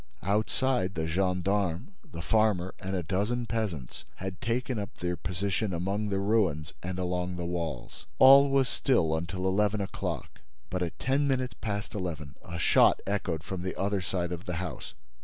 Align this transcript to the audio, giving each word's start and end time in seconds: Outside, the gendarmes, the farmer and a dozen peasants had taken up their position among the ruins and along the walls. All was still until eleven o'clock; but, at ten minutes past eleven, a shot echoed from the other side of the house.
Outside, 0.23 0.95
the 0.95 1.05
gendarmes, 1.05 1.89
the 2.11 2.23
farmer 2.23 2.73
and 2.79 2.95
a 2.95 3.03
dozen 3.03 3.45
peasants 3.45 4.03
had 4.15 4.41
taken 4.41 4.79
up 4.79 4.95
their 4.97 5.15
position 5.15 5.73
among 5.75 6.09
the 6.09 6.17
ruins 6.17 6.73
and 6.81 6.97
along 6.97 7.35
the 7.35 7.45
walls. 7.45 8.07
All 8.17 8.49
was 8.49 8.67
still 8.67 9.15
until 9.15 9.45
eleven 9.47 9.79
o'clock; 9.79 10.41
but, 10.71 10.81
at 10.81 10.97
ten 10.97 11.27
minutes 11.27 11.53
past 11.61 11.93
eleven, 11.93 12.33
a 12.43 12.57
shot 12.57 12.99
echoed 13.05 13.43
from 13.43 13.61
the 13.61 13.75
other 13.79 14.01
side 14.01 14.31
of 14.31 14.45
the 14.45 14.55
house. 14.55 14.95